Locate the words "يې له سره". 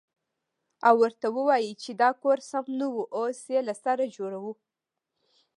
3.53-4.03